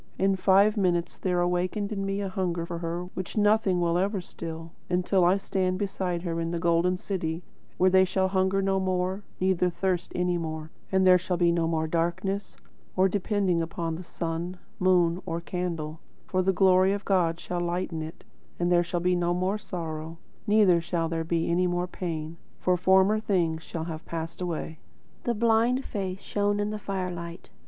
In 0.17 0.35
five 0.35 0.77
minutes 0.77 1.19
there 1.19 1.41
awakened 1.41 1.91
in 1.91 2.07
me 2.07 2.21
a 2.21 2.27
hunger 2.29 2.65
for 2.65 2.79
her 2.79 3.03
which 3.13 3.37
nothing 3.37 3.75
could 3.79 3.83
still, 3.83 3.91
which 3.91 3.95
nothing 3.95 4.03
ever 4.07 4.13
will 4.17 4.21
still, 4.23 4.71
until 4.89 5.23
I 5.23 5.37
stand 5.37 5.77
beside 5.77 6.23
her 6.23 6.41
in 6.41 6.49
the 6.49 6.57
Golden 6.57 6.97
City, 6.97 7.43
where 7.77 7.91
they 7.91 8.03
shall 8.03 8.29
hunger 8.29 8.63
no 8.63 8.79
more, 8.79 9.21
neither 9.39 9.69
thirst 9.69 10.11
any 10.15 10.39
more; 10.39 10.71
and 10.91 11.05
there 11.05 11.19
shall 11.19 11.37
be 11.37 11.51
no 11.51 11.67
more 11.67 11.85
darkness, 11.85 12.57
or 12.97 13.07
depending 13.07 13.61
upon 13.61 14.01
sun, 14.01 14.57
moon, 14.79 15.21
or 15.27 15.39
candle, 15.39 15.99
for 16.25 16.41
the 16.41 16.51
glory 16.51 16.93
of 16.93 17.05
God 17.05 17.39
shall 17.39 17.59
lighten 17.61 18.01
it; 18.01 18.23
and 18.59 18.71
there 18.71 18.81
shall 18.83 19.01
be 19.01 19.15
no 19.15 19.35
more 19.35 19.59
sorrow, 19.59 20.17
neither 20.47 20.81
shall 20.81 21.09
there 21.09 21.23
be 21.23 21.47
any 21.47 21.67
more 21.67 21.85
pain, 21.85 22.37
for 22.59 22.75
former 22.75 23.19
things 23.19 23.61
shall 23.61 23.83
have 23.83 24.03
passed 24.07 24.41
away." 24.41 24.79
The 25.25 25.35
blind 25.35 25.85
face 25.85 26.21
shone 26.21 26.59
in 26.59 26.71
the 26.71 26.79
firelight. 26.79 27.51